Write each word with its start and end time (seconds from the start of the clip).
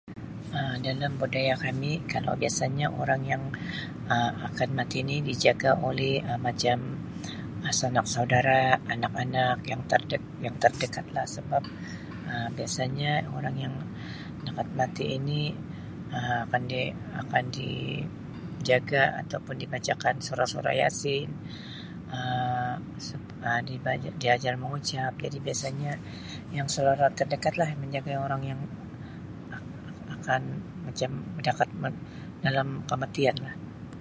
Um 0.57 0.73
Dalam 0.87 1.11
budaya 1.21 1.53
kami 1.65 1.91
kalau 2.13 2.33
biasanya 2.43 2.87
orang 3.01 3.21
yang 3.31 3.43
Um 4.15 4.33
akan 4.49 4.69
mati 4.79 4.97
ni 5.09 5.15
dijaga 5.29 5.71
oleh 5.89 6.13
Um 6.29 6.39
macam 6.47 6.77
sanak 7.79 8.05
saudara, 8.15 8.61
anak-anak 8.93 9.57
yang 9.71 9.81
terde- 9.91 10.33
yang 10.45 10.55
terdekat 10.63 11.05
lah 11.15 11.25
sebab 11.35 11.63
Um 12.31 12.47
biasanya 12.57 13.11
orang 13.37 13.55
yang 13.63 13.73
akan 14.49 14.67
mati 14.81 15.05
ini 15.17 15.41
akan 16.45 16.61
di 16.69 16.81
akan 17.21 17.43
dijaga 17.57 19.03
atau 19.21 19.39
pun 19.45 19.55
dibacakan 19.63 20.15
surah 20.25 20.49
surah 20.53 20.75
Yasin 20.81 21.27
Um 22.17 22.77
ni 23.67 23.75
di 24.21 24.27
ajar 24.35 24.53
mengucap 24.63 25.13
jadi 25.23 25.37
biasanya 25.45 25.91
yang 26.57 26.67
saudara 26.73 27.05
terdekat 27.17 27.53
lah 27.59 27.65
yang 27.71 27.81
menjaga 27.83 28.13
orang 28.27 28.41
ya 28.49 28.55
akan 30.21 30.41
macam 30.85 31.09
dekat 31.45 31.69
dalam 32.45 32.67
kematian 32.89 33.33
lah. 33.45 33.55